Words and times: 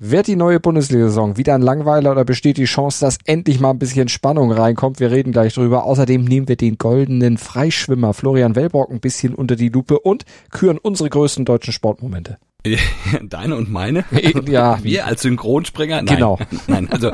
Wird 0.00 0.28
die 0.28 0.36
neue 0.36 0.60
Bundesliga-Saison 0.60 1.36
wieder 1.38 1.56
ein 1.56 1.62
Langweiler 1.62 2.12
oder 2.12 2.24
besteht 2.24 2.56
die 2.56 2.66
Chance, 2.66 3.04
dass 3.04 3.18
endlich 3.24 3.58
mal 3.58 3.70
ein 3.70 3.80
bisschen 3.80 4.06
Spannung 4.06 4.52
reinkommt? 4.52 5.00
Wir 5.00 5.10
reden 5.10 5.32
gleich 5.32 5.54
drüber. 5.54 5.82
Außerdem 5.82 6.24
nehmen 6.24 6.46
wir 6.46 6.54
den 6.54 6.78
goldenen 6.78 7.36
Freischwimmer 7.36 8.14
Florian 8.14 8.54
Wellbrock 8.54 8.92
ein 8.92 9.00
bisschen 9.00 9.34
unter 9.34 9.56
die 9.56 9.70
Lupe 9.70 9.98
und 9.98 10.24
küren 10.52 10.78
unsere 10.78 11.10
größten 11.10 11.44
deutschen 11.44 11.72
Sportmomente. 11.72 12.38
Deine 13.22 13.54
und 13.54 13.70
meine? 13.70 14.04
Ja. 14.46 14.78
Wir 14.82 15.06
als 15.06 15.22
Synchronspringer? 15.22 16.02
Nein. 16.02 16.16
Genau. 16.16 16.38
Nein, 16.66 16.88
also 16.90 17.12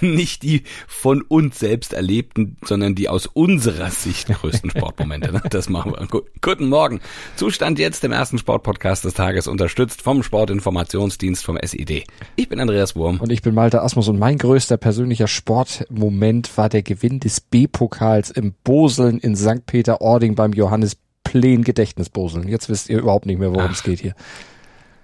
nicht 0.00 0.44
die 0.44 0.62
von 0.86 1.22
uns 1.22 1.58
selbst 1.58 1.92
erlebten, 1.92 2.56
sondern 2.64 2.94
die 2.94 3.08
aus 3.08 3.26
unserer 3.26 3.90
Sicht 3.90 4.28
größten 4.28 4.70
Sportmomente. 4.70 5.32
Ne? 5.32 5.42
Das 5.50 5.68
machen 5.68 5.92
wir. 5.92 6.06
Guten 6.40 6.68
Morgen. 6.68 7.00
Zustand 7.34 7.80
jetzt 7.80 8.04
im 8.04 8.12
ersten 8.12 8.38
Sportpodcast 8.38 9.04
des 9.04 9.14
Tages, 9.14 9.48
unterstützt 9.48 10.02
vom 10.02 10.22
Sportinformationsdienst 10.22 11.44
vom 11.44 11.58
SID. 11.60 12.04
Ich 12.36 12.48
bin 12.48 12.60
Andreas 12.60 12.94
Wurm. 12.94 13.18
Und 13.20 13.32
ich 13.32 13.42
bin 13.42 13.54
Malte 13.54 13.82
Asmus 13.82 14.08
und 14.08 14.20
mein 14.20 14.38
größter 14.38 14.76
persönlicher 14.76 15.26
Sportmoment 15.26 16.56
war 16.56 16.68
der 16.68 16.82
Gewinn 16.82 17.18
des 17.18 17.40
B-Pokals 17.40 18.30
im 18.30 18.54
Boseln 18.62 19.18
in 19.18 19.34
St. 19.34 19.66
Peter-Ording 19.66 20.36
beim 20.36 20.52
Johannes 20.52 20.96
Plen 21.24 21.64
Gedächtnisboseln. 21.64 22.46
Jetzt 22.46 22.68
wisst 22.68 22.88
ihr 22.88 23.00
überhaupt 23.00 23.26
nicht 23.26 23.40
mehr, 23.40 23.52
worum 23.52 23.72
es 23.72 23.82
geht 23.82 23.98
hier. 23.98 24.14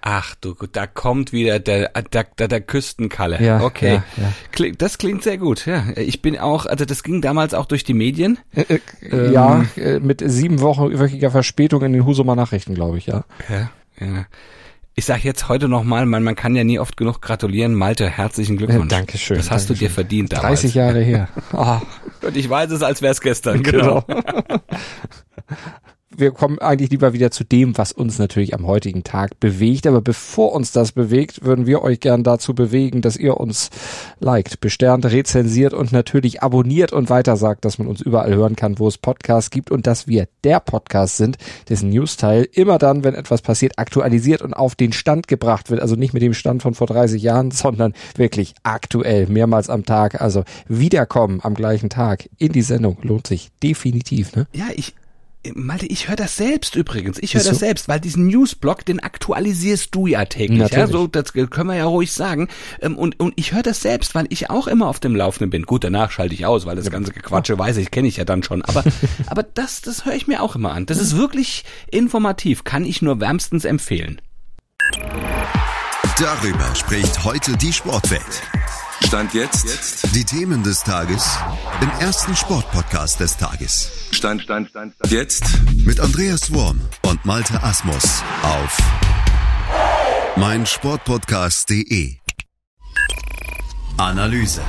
Ach 0.05 0.35
du, 0.41 0.55
da 0.73 0.89
kommt 0.89 1.33
wieder 1.33 1.61
der, 1.61 1.91
der, 2.11 2.25
der, 2.37 2.49
der 2.49 2.61
Küstenkalle. 2.61 3.41
Ja, 3.41 3.63
okay. 3.63 4.03
ja, 4.17 4.33
ja. 4.65 4.73
Das 4.77 4.99
klingt 4.99 5.23
sehr 5.23 5.39
gut, 5.39 5.65
ja. 5.65 5.85
Ich 5.95 6.21
bin 6.23 6.37
auch, 6.39 6.67
also 6.67 6.85
das 6.85 7.05
ging 7.05 7.23
damals 7.23 7.55
auch 7.55 7.67
durch 7.67 7.85
die 7.85 7.95
Medien. 7.95 8.39
Äh, 8.53 8.81
äh, 9.01 9.33
ja, 9.33 9.65
äh, 9.77 10.01
mit 10.01 10.21
sieben 10.25 10.61
Wochen 10.61 10.99
wöchiger 10.99 11.31
Verspätung 11.31 11.83
in 11.83 11.93
den 11.93 12.05
Husumer 12.05 12.35
Nachrichten, 12.35 12.75
glaube 12.75 12.99
ich, 12.99 13.07
ja. 13.07 13.25
Ja, 13.49 13.71
ja. 14.05 14.27
Ich 14.95 15.07
sag 15.07 15.25
jetzt 15.25 15.49
heute 15.49 15.69
nochmal, 15.69 16.05
man, 16.05 16.23
man 16.23 16.35
kann 16.35 16.55
ja 16.55 16.65
nie 16.65 16.79
oft 16.79 16.99
genug 16.99 17.23
gratulieren. 17.23 17.75
Malte, 17.75 18.11
herzlichen 18.11 18.59
Glückwunsch. 18.59 18.93
Äh, 18.93 18.97
Dankeschön. 18.97 19.37
Das 19.39 19.51
hast 19.51 19.71
Dankeschön. 19.71 19.77
du 19.77 19.89
dir 19.89 19.95
verdient 19.95 20.33
damals. 20.33 20.61
30 20.61 20.75
Jahre 20.75 21.01
her. 21.01 21.29
Ah, 21.53 21.81
Und 22.21 22.37
ich 22.37 22.51
weiß 22.51 22.71
es, 22.73 22.83
als 22.83 23.01
wär's 23.03 23.21
gestern. 23.21 23.63
Genau. 23.63 24.05
wir 26.17 26.31
kommen 26.33 26.59
eigentlich 26.59 26.91
lieber 26.91 27.13
wieder 27.13 27.31
zu 27.31 27.45
dem, 27.45 27.77
was 27.79 27.93
uns 27.93 28.19
natürlich 28.19 28.55
am 28.55 28.67
heutigen 28.67 29.05
Tag 29.05 29.41
bewegt. 29.41 29.87
Aber 29.87 30.01
bevor 30.01 30.53
uns 30.53 30.73
das 30.73 30.93
bewegt, 30.93 31.45
würden 31.45 31.67
wir 31.67 31.83
euch 31.83 32.01
gern 32.01 32.23
dazu 32.25 32.55
bewegen, 32.55 33.01
dass 33.01 33.17
ihr 33.17 33.39
uns 33.39 33.71
liked, 34.21 34.61
besternt, 34.61 35.07
rezensiert 35.07 35.75
und 35.75 35.93
natürlich 35.93 36.43
abonniert 36.43 36.93
und 36.93 37.11
weitersagt, 37.11 37.65
dass 37.65 37.79
man 37.79 37.89
uns 37.89 38.01
überall 38.01 38.35
hören 38.35 38.57
kann, 38.57 38.79
wo 38.79 38.89
es 38.89 38.99
Podcasts 38.99 39.51
gibt 39.51 39.71
und 39.71 39.87
dass 39.87 40.07
wir 40.07 40.27
der 40.45 40.61
Podcast 40.61 41.17
sind, 41.17 41.39
dessen 41.69 41.91
Newsteil 41.91 42.49
immer 42.53 42.79
dann, 42.79 43.05
wenn 43.05 43.15
etwas 43.15 43.43
passiert, 43.43 43.79
aktualisiert 43.79 44.43
und 44.43 44.55
auf 44.55 44.75
den 44.75 44.93
Stand 44.93 45.29
gebracht 45.29 45.71
wird. 45.71 45.81
Also 45.81 45.97
nicht 45.97 46.15
mit 46.15 46.23
dem 46.23 46.35
Stand 46.35 46.63
von 46.63 46.75
vor 46.75 46.87
30 46.87 47.23
Jahren, 47.23 47.51
sondern 47.51 47.95
wirklich 48.17 48.55
aktuell, 48.63 49.27
mehrmals 49.27 49.71
am 49.71 49.85
Tag. 49.85 50.21
Also 50.21 50.45
wiederkommen 50.69 51.41
am 51.43 51.55
gleichen 51.55 51.91
Tag 51.91 52.29
in 52.39 52.53
die 52.53 52.63
Sendung 52.63 52.99
lohnt 53.03 53.27
sich 53.27 53.51
definitiv. 53.63 54.35
Ne? 54.37 54.47
Ja, 54.53 54.67
ich, 54.75 54.95
Malte, 55.55 55.87
ich 55.87 56.09
höre 56.09 56.17
das 56.17 56.37
selbst 56.37 56.77
übrigens. 56.77 57.19
Ich 57.21 57.35
höre 57.35 57.43
das 57.43 57.55
so? 57.55 57.59
selbst, 57.59 57.89
weil 57.89 57.99
diesen 57.99 58.27
Newsblog, 58.29 58.85
den 58.85 59.01
aktualisierst 59.01 59.93
du 59.95 60.07
ja 60.07 60.25
täglich. 60.25 60.59
Ja, 60.59 60.65
Natürlich. 60.65 60.91
so, 60.91 61.07
das 61.09 61.33
können 61.33 61.69
wir 61.69 61.77
ja 61.77 61.85
ruhig 61.85 62.13
sagen. 62.13 62.49
Ähm, 62.81 62.97
Und, 62.97 63.19
und 63.19 63.35
ich 63.37 63.53
höre 63.53 63.63
das 63.63 63.81
selbst, 63.81 64.15
weil 64.15 64.27
ich 64.29 64.51
auch 64.51 64.69
immer 64.69 64.87
auf 64.87 65.01
dem 65.01 65.17
Laufenden 65.17 65.51
bin. 65.51 65.65
Gut, 65.65 65.85
danach 65.85 66.11
schalte 66.13 66.35
ich 66.35 66.47
aus, 66.47 66.65
weil 66.65 66.77
das 66.77 66.91
ganze 66.91 67.13
Gequatsche 67.13 67.59
weiß 67.59 67.77
ich, 67.79 67.91
kenne 67.91 68.07
ich 68.09 68.17
ja 68.19 68.25
dann 68.25 68.43
schon. 68.43 68.63
Aber, 68.63 68.85
aber 69.27 69.43
das, 69.43 69.81
das 69.81 70.05
höre 70.05 70.15
ich 70.15 70.29
mir 70.29 70.43
auch 70.43 70.55
immer 70.55 70.73
an. 70.73 70.87
Das 70.87 70.99
ist 70.99 71.17
wirklich 71.17 71.65
informativ. 71.91 72.65
Kann 72.65 72.85
ich 72.85 73.03
nur 73.03 73.21
wärmstens 73.21 73.65
empfehlen. 73.65 74.21
Darüber 76.19 76.75
spricht 76.75 77.25
heute 77.25 77.57
die 77.57 77.73
Sportwelt. 77.73 78.43
Stand 79.07 79.35
jetzt. 79.35 80.15
Die 80.15 80.25
Themen 80.25 80.63
des 80.63 80.83
Tages 80.83 81.39
im 81.81 81.91
ersten 82.01 82.35
Sportpodcast 82.35 83.21
des 83.21 83.37
Tages. 83.37 83.91
Stand, 84.11 84.43
Stand, 84.43 84.71
Stand, 84.71 84.95
Stand. 84.95 85.13
Jetzt. 85.13 85.45
Mit 85.85 86.01
Andreas 86.01 86.53
Worm 86.55 86.81
und 87.07 87.25
Malte 87.25 87.63
Asmus 87.63 88.23
auf 88.43 88.79
meinsportpodcast.de. 90.37 92.15
Analyse. 93.99 94.63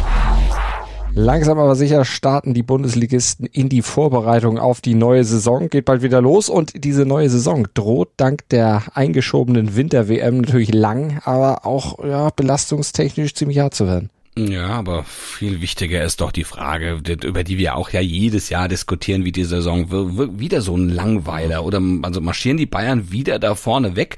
Langsam 1.15 1.59
aber 1.59 1.75
sicher 1.75 2.05
starten 2.05 2.55
die 2.55 2.63
Bundesligisten 2.63 3.45
in 3.45 3.69
die 3.69 3.83
Vorbereitung 3.83 4.57
auf 4.57 4.81
die 4.81 4.95
neue 4.95 5.23
Saison. 5.23 5.69
Geht 5.69 5.85
bald 5.85 6.01
wieder 6.01 6.21
los 6.21 6.49
und 6.49 6.83
diese 6.83 7.05
neue 7.05 7.29
Saison 7.29 7.67
droht 7.75 8.09
dank 8.17 8.49
der 8.49 8.83
eingeschobenen 8.95 9.75
Winter-WM 9.75 10.39
natürlich 10.39 10.73
lang, 10.73 11.21
aber 11.23 11.65
auch 11.67 12.03
ja, 12.03 12.29
belastungstechnisch 12.31 13.35
ziemlich 13.35 13.59
hart 13.59 13.75
zu 13.75 13.85
werden. 13.85 14.09
Ja, 14.35 14.67
aber 14.69 15.03
viel 15.03 15.61
wichtiger 15.61 16.03
ist 16.03 16.19
doch 16.21 16.31
die 16.31 16.43
Frage, 16.43 16.99
über 17.23 17.43
die 17.43 17.57
wir 17.59 17.75
auch 17.75 17.91
ja 17.91 17.99
jedes 18.01 18.49
Jahr 18.49 18.67
diskutieren, 18.67 19.25
wie 19.25 19.31
die 19.31 19.43
Saison 19.43 19.91
wir- 19.91 20.17
wir- 20.17 20.39
wieder 20.39 20.61
so 20.61 20.75
ein 20.75 20.89
Langweiler 20.89 21.63
oder 21.63 21.79
also 22.01 22.19
marschieren 22.19 22.57
die 22.57 22.65
Bayern 22.65 23.11
wieder 23.11 23.37
da 23.37 23.53
vorne 23.53 23.95
weg 23.95 24.17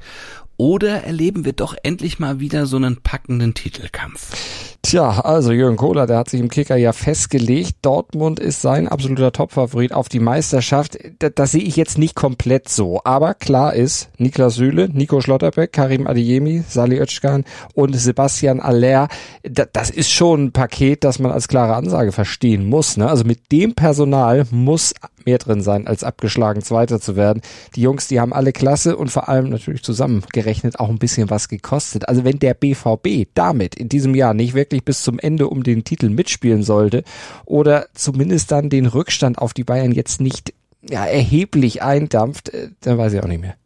oder 0.56 1.04
erleben 1.04 1.44
wir 1.44 1.52
doch 1.52 1.74
endlich 1.82 2.18
mal 2.18 2.40
wieder 2.40 2.64
so 2.64 2.76
einen 2.78 2.96
packenden 3.02 3.52
Titelkampf? 3.52 4.75
Tja, 4.88 5.18
also 5.18 5.50
Jürgen 5.50 5.76
Kohler, 5.76 6.06
der 6.06 6.18
hat 6.18 6.30
sich 6.30 6.38
im 6.38 6.48
Kicker 6.48 6.76
ja 6.76 6.92
festgelegt. 6.92 7.78
Dortmund 7.82 8.38
ist 8.38 8.62
sein 8.62 8.86
absoluter 8.86 9.32
Topfavorit 9.32 9.92
auf 9.92 10.08
die 10.08 10.20
Meisterschaft. 10.20 10.96
Das, 11.18 11.32
das 11.34 11.50
sehe 11.50 11.62
ich 11.64 11.74
jetzt 11.74 11.98
nicht 11.98 12.14
komplett 12.14 12.68
so. 12.68 13.00
Aber 13.02 13.34
klar 13.34 13.74
ist, 13.74 14.10
Niklas 14.18 14.54
Süle, 14.54 14.88
Nico 14.92 15.20
Schlotterbeck, 15.20 15.72
Karim 15.72 16.06
Adeyemi, 16.06 16.62
Salih 16.68 17.00
Özcan 17.00 17.42
und 17.74 17.96
Sebastian 17.98 18.60
Aller, 18.60 19.08
da- 19.42 19.66
das 19.72 19.90
ist 19.90 20.12
schon 20.12 20.44
ein 20.44 20.52
Paket, 20.52 21.02
das 21.02 21.18
man 21.18 21.32
als 21.32 21.48
klare 21.48 21.74
Ansage 21.74 22.12
verstehen 22.12 22.68
muss. 22.68 22.96
Ne? 22.96 23.08
Also 23.08 23.24
mit 23.24 23.50
dem 23.50 23.74
Personal 23.74 24.46
muss 24.52 24.94
mehr 25.24 25.38
drin 25.38 25.60
sein, 25.62 25.88
als 25.88 26.04
abgeschlagen 26.04 26.62
Zweiter 26.62 27.00
zu 27.00 27.16
werden. 27.16 27.42
Die 27.74 27.82
Jungs, 27.82 28.06
die 28.06 28.20
haben 28.20 28.32
alle 28.32 28.52
Klasse 28.52 28.96
und 28.96 29.10
vor 29.10 29.28
allem 29.28 29.48
natürlich 29.48 29.82
zusammengerechnet 29.82 30.78
auch 30.78 30.88
ein 30.88 30.98
bisschen 31.00 31.28
was 31.30 31.48
gekostet. 31.48 32.08
Also 32.08 32.22
wenn 32.24 32.38
der 32.38 32.54
BVB 32.54 33.26
damit 33.34 33.74
in 33.74 33.88
diesem 33.88 34.14
Jahr 34.14 34.32
nicht 34.32 34.54
wirklich 34.54 34.75
bis 34.84 35.02
zum 35.02 35.18
Ende 35.18 35.48
um 35.48 35.62
den 35.62 35.84
Titel 35.84 36.10
mitspielen 36.10 36.62
sollte 36.62 37.04
oder 37.44 37.86
zumindest 37.94 38.50
dann 38.50 38.70
den 38.70 38.86
Rückstand 38.86 39.38
auf 39.38 39.54
die 39.54 39.64
Bayern 39.64 39.92
jetzt 39.92 40.20
nicht 40.20 40.52
ja, 40.88 41.04
erheblich 41.04 41.82
eindampft, 41.82 42.50
äh, 42.50 42.68
dann 42.80 42.98
weiß 42.98 43.12
ich 43.12 43.22
auch 43.22 43.28
nicht 43.28 43.40
mehr. 43.40 43.56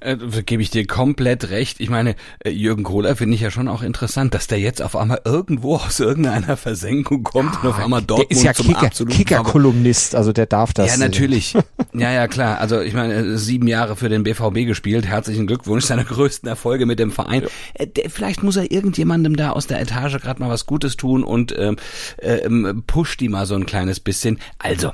Äh, 0.00 0.16
gebe 0.44 0.62
ich 0.62 0.70
dir 0.70 0.86
komplett 0.86 1.50
recht. 1.50 1.80
Ich 1.80 1.90
meine, 1.90 2.14
äh, 2.44 2.50
Jürgen 2.50 2.84
Kohler 2.84 3.16
finde 3.16 3.34
ich 3.34 3.40
ja 3.40 3.50
schon 3.50 3.68
auch 3.68 3.82
interessant, 3.82 4.34
dass 4.34 4.46
der 4.46 4.58
jetzt 4.58 4.82
auf 4.82 4.96
einmal 4.96 5.20
irgendwo 5.24 5.76
aus 5.76 6.00
irgendeiner 6.00 6.56
Versenkung 6.56 7.22
kommt 7.22 7.62
und 7.62 7.68
auf 7.68 7.78
einmal 7.78 8.02
Dortmund 8.02 8.30
der 8.30 8.36
ist 8.36 8.42
ja 8.42 8.54
zum 8.54 8.66
Kicker, 8.66 8.86
absoluten 8.86 9.16
Kicker-Kolumnist, 9.16 10.14
also 10.14 10.32
der 10.32 10.46
darf 10.46 10.72
das. 10.72 10.90
Ja, 10.90 10.96
natürlich. 10.96 11.54
ja, 11.92 12.12
ja, 12.12 12.28
klar. 12.28 12.60
Also 12.60 12.80
ich 12.80 12.94
meine, 12.94 13.14
äh, 13.14 13.36
sieben 13.36 13.68
Jahre 13.68 13.96
für 13.96 14.08
den 14.08 14.22
BVB 14.22 14.66
gespielt. 14.66 15.06
Herzlichen 15.06 15.46
Glückwunsch, 15.46 15.84
seine 15.84 16.04
größten 16.04 16.48
Erfolge 16.48 16.86
mit 16.86 16.98
dem 16.98 17.10
Verein. 17.10 17.44
Äh, 17.74 17.86
der, 17.86 18.10
vielleicht 18.10 18.42
muss 18.42 18.56
er 18.56 18.70
irgendjemandem 18.70 19.36
da 19.36 19.50
aus 19.50 19.66
der 19.66 19.80
Etage 19.80 20.20
gerade 20.20 20.40
mal 20.40 20.50
was 20.50 20.66
Gutes 20.66 20.96
tun 20.96 21.24
und 21.24 21.54
ähm, 21.58 21.76
ähm, 22.18 22.84
pusht 22.86 23.20
die 23.20 23.28
mal 23.28 23.46
so 23.46 23.54
ein 23.54 23.66
kleines 23.66 24.00
bisschen. 24.00 24.38
Also, 24.58 24.92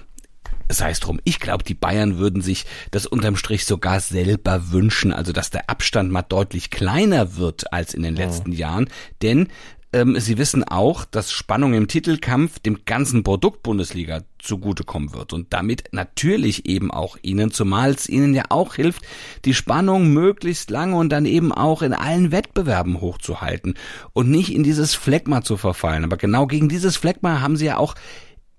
sei 0.69 0.91
es 0.91 1.01
drum. 1.01 1.21
Ich 1.25 1.41
glaube, 1.41 1.65
die 1.65 1.75
Bayern 1.75 2.19
würden 2.19 2.43
sich 2.43 2.67
das 2.91 3.07
unterm 3.07 3.37
Strich 3.37 3.65
sogar 3.65 4.01
selber 4.01 4.73
wünschen, 4.73 5.13
also 5.13 5.33
dass 5.33 5.51
der 5.51 5.69
Abstand 5.69 6.11
mal 6.11 6.23
deutlich 6.23 6.71
kleiner 6.71 7.37
wird 7.37 7.73
als 7.73 7.95
in 7.95 8.03
den 8.03 8.17
letzten 8.17 8.53
Jahren, 8.53 8.89
denn 9.23 9.49
ähm, 9.95 10.19
sie 10.19 10.39
wissen 10.39 10.65
auch, 10.65 11.05
dass 11.05 11.33
Spannung 11.33 11.75
im 11.75 11.87
Titelkampf 11.87 12.59
dem 12.61 12.85
ganzen 12.85 13.23
Produkt 13.23 13.63
Bundesliga 13.63 14.23
zugutekommen 14.39 15.13
wird 15.13 15.33
und 15.33 15.53
damit 15.53 15.85
natürlich 15.93 16.67
eben 16.67 16.91
auch 16.91 17.19
ihnen, 17.23 17.51
zumal 17.51 17.91
es 17.91 18.09
ihnen 18.09 18.35
ja 18.35 18.45
auch 18.49 18.75
hilft, 18.75 19.03
die 19.45 19.55
Spannung 19.55 20.13
möglichst 20.13 20.71
lange 20.71 20.97
und 20.97 21.11
dann 21.11 21.27
eben 21.27 21.53
auch 21.53 21.83
in 21.83 21.93
allen 21.93 22.33
Wettbewerben 22.33 23.01
hochzuhalten 23.01 23.75
und 24.15 24.31
nicht 24.31 24.55
in 24.55 24.63
dieses 24.63 24.95
Phlegma 24.95 25.43
zu 25.43 25.57
verfallen. 25.57 26.05
Aber 26.05 26.17
genau 26.17 26.47
gegen 26.47 26.69
dieses 26.69 26.97
Phlegma 26.97 27.41
haben 27.41 27.57
sie 27.57 27.67
ja 27.67 27.77
auch 27.77 27.95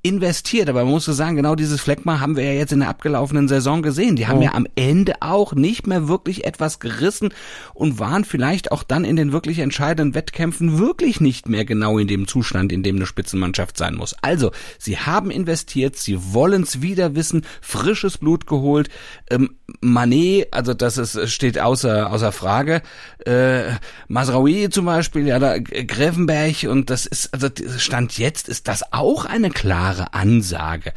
investiert. 0.04 0.70
Aber 0.70 0.84
man 0.84 0.92
muss 0.92 1.06
so 1.06 1.14
sagen, 1.14 1.38
genau 1.38 1.56
dieses 1.56 1.82
Fleckma 1.82 2.20
haben 2.20 2.36
wir 2.36 2.44
ja 2.44 2.52
jetzt 2.52 2.74
in 2.74 2.82
der 2.82 2.90
abgelaufenen 2.90 3.48
Saison 3.48 3.82
gesehen. 3.82 4.18
Die 4.18 4.28
haben 4.28 4.40
oh. 4.40 4.44
ja 4.44 4.54
am 4.54 4.68
Ende 4.76 5.16
auch 5.22 5.54
nicht 5.54 5.88
mehr 5.88 6.10
wirklich 6.10 6.44
etwas 6.44 6.80
gerissen 6.80 7.34
und 7.74 8.00
waren 8.00 8.26
vielleicht 8.26 8.74
auch 8.74 8.84
dann 8.84 9.06
in 9.06 9.16
den 9.16 9.32
wirklich 9.32 9.60
entscheidenden 9.60 10.14
Wettkämpfen 10.14 10.78
wirklich 10.78 11.22
nicht 11.22 11.48
mehr 11.48 11.64
genau 11.64 11.98
in 11.98 12.08
dem 12.08 12.28
Zustand, 12.28 12.74
in 12.74 12.84
dem 12.84 12.98
eine 12.98 13.06
Spitzenmannschaft 13.06 13.78
sein 13.78 13.96
muss. 13.96 14.14
Also, 14.22 14.52
sie 14.78 14.98
haben 14.98 15.32
investiert, 15.32 15.96
sie 15.96 16.34
wollen 16.34 16.64
es 16.64 16.82
wieder 16.82 17.16
wissen, 17.16 17.46
frisches 17.62 18.18
Blut 18.18 18.46
geholt. 18.46 18.90
Ähm, 19.32 19.56
Manet, 19.80 20.48
also 20.52 20.74
das 20.74 20.98
ist, 20.98 21.32
steht 21.32 21.60
außer, 21.60 22.12
außer 22.12 22.34
Frage. 22.34 22.82
Äh, 23.26 23.72
Masraoui 24.10 24.70
zum 24.70 24.86
Beispiel, 24.86 25.28
ja, 25.28 25.40
da 25.40 25.60
Grevenberg 25.60 26.66
und 26.70 26.90
das 26.90 27.06
ist, 27.06 27.34
also 27.34 27.48
Stand 27.78 28.18
jetzt 28.18 28.50
ist 28.50 28.68
das 28.68 28.92
auch 28.92 29.24
eine 29.24 29.50
klare 29.50 29.93
Ansage. 30.00 30.94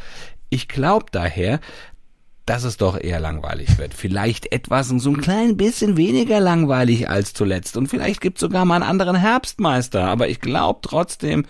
Ich 0.51 0.69
glaube 0.69 1.07
daher, 1.11 1.61
dass 2.47 2.63
es 2.63 2.77
doch 2.77 2.99
eher 2.99 3.19
langweilig 3.19 3.77
wird. 3.77 3.93
Vielleicht 3.93 4.53
etwas 4.53 4.89
so 4.89 5.11
ein 5.11 5.21
klein 5.21 5.57
bisschen 5.57 5.97
weniger 5.97 6.39
langweilig 6.39 7.11
als 7.11 7.35
zuletzt. 7.35 7.77
Und 7.77 7.89
vielleicht 7.89 8.21
gibt's 8.21 8.41
sogar 8.41 8.65
mal 8.65 8.77
einen 8.77 8.85
anderen 8.85 9.17
Herbstmeister. 9.17 10.05
Aber 10.05 10.29
ich 10.29 10.41
glaube 10.41 10.81
trotzdem, 10.83 11.45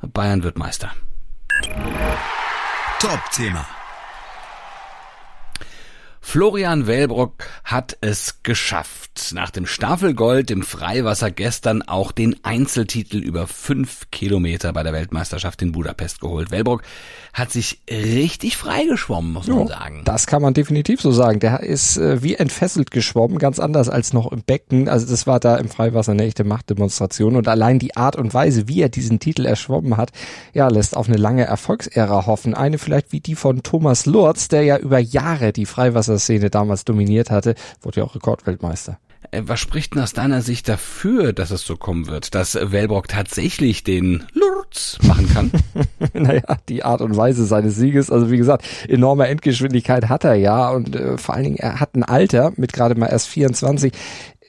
Bayern 0.00 0.42
wird 0.42 0.58
Meister. 0.58 0.92
Top-Thema. 3.00 3.66
Florian 6.30 6.86
Wellbrock 6.86 7.46
hat 7.64 7.96
es 8.02 8.42
geschafft. 8.42 9.32
Nach 9.32 9.50
dem 9.50 9.64
Staffelgold 9.64 10.50
im 10.50 10.62
Freiwasser 10.62 11.30
gestern 11.30 11.80
auch 11.80 12.12
den 12.12 12.36
Einzeltitel 12.44 13.16
über 13.16 13.46
fünf 13.46 14.10
Kilometer 14.10 14.74
bei 14.74 14.82
der 14.82 14.92
Weltmeisterschaft 14.92 15.62
in 15.62 15.72
Budapest 15.72 16.20
geholt. 16.20 16.50
Wellbrock 16.50 16.82
hat 17.32 17.50
sich 17.50 17.80
richtig 17.90 18.58
frei 18.58 18.84
geschwommen, 18.84 19.32
muss 19.32 19.46
man 19.46 19.68
sagen. 19.68 20.02
Das 20.04 20.26
kann 20.26 20.42
man 20.42 20.52
definitiv 20.52 21.00
so 21.00 21.12
sagen. 21.12 21.40
Der 21.40 21.62
ist 21.62 21.96
äh, 21.96 22.22
wie 22.22 22.34
entfesselt 22.34 22.90
geschwommen, 22.90 23.38
ganz 23.38 23.58
anders 23.58 23.88
als 23.88 24.12
noch 24.12 24.30
im 24.30 24.42
Becken. 24.42 24.90
Also 24.90 25.06
das 25.06 25.26
war 25.26 25.40
da 25.40 25.56
im 25.56 25.70
Freiwasser 25.70 26.12
eine 26.12 26.24
echte 26.24 26.44
Machtdemonstration 26.44 27.36
und 27.36 27.48
allein 27.48 27.78
die 27.78 27.96
Art 27.96 28.16
und 28.16 28.34
Weise, 28.34 28.68
wie 28.68 28.82
er 28.82 28.90
diesen 28.90 29.18
Titel 29.18 29.46
erschwommen 29.46 29.96
hat, 29.96 30.10
ja, 30.52 30.68
lässt 30.68 30.94
auf 30.94 31.08
eine 31.08 31.16
lange 31.16 31.44
Erfolgsära 31.44 32.26
hoffen. 32.26 32.52
Eine 32.52 32.76
vielleicht 32.76 33.12
wie 33.12 33.20
die 33.20 33.34
von 33.34 33.62
Thomas 33.62 34.04
Lurz, 34.04 34.48
der 34.48 34.62
ja 34.64 34.76
über 34.76 34.98
Jahre 34.98 35.54
die 35.54 35.64
Freiwasser 35.64 36.17
Szene 36.18 36.50
damals 36.50 36.84
dominiert 36.84 37.30
hatte, 37.30 37.54
wurde 37.82 38.00
ja 38.00 38.06
auch 38.06 38.14
Rekordweltmeister. 38.14 38.98
Äh, 39.30 39.42
was 39.46 39.60
spricht 39.60 39.94
denn 39.94 40.02
aus 40.02 40.12
deiner 40.12 40.42
Sicht 40.42 40.68
dafür, 40.68 41.32
dass 41.32 41.50
es 41.50 41.62
so 41.62 41.76
kommen 41.76 42.06
wird, 42.06 42.34
dass 42.34 42.54
Wellbrock 42.54 43.08
tatsächlich 43.08 43.84
den 43.84 44.24
Lurz 44.32 44.98
machen 45.02 45.28
kann? 45.28 45.50
naja, 46.12 46.56
die 46.68 46.84
Art 46.84 47.00
und 47.00 47.16
Weise 47.16 47.44
seines 47.44 47.76
Sieges, 47.76 48.10
also 48.10 48.30
wie 48.30 48.36
gesagt, 48.36 48.64
enorme 48.88 49.26
Endgeschwindigkeit 49.28 50.08
hat 50.08 50.24
er 50.24 50.34
ja 50.34 50.70
und 50.70 50.94
äh, 50.94 51.18
vor 51.18 51.34
allen 51.34 51.44
Dingen, 51.44 51.56
er 51.56 51.80
hat 51.80 51.94
ein 51.94 52.04
Alter 52.04 52.52
mit 52.56 52.72
gerade 52.72 52.94
mal 52.94 53.06
erst 53.06 53.28
24, 53.28 53.92